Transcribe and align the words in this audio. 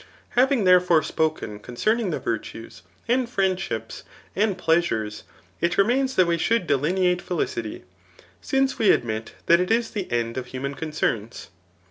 Having 0.29 0.63
therefore 0.63 1.03
spoken 1.03 1.59
concerning 1.59 2.09
the 2.09 2.19
virtues^ 2.19 2.81
and 3.07 3.27
friaidships, 3.29 4.01
and 4.35 4.57
pleasures, 4.57 5.25
k 5.61 5.69
remains 5.77 6.15
that 6.15 6.25
we 6.25 6.39
shook! 6.39 6.65
delineate 6.65 7.21
felicity, 7.21 7.83
since 8.41 8.79
we 8.79 8.89
admit 8.89 9.35
that 9.45 9.59
it 9.59 9.69
is 9.69 9.91
the 9.91 10.05
endof 10.05 10.45
human 10.45 10.73
concerns. 10.73 11.49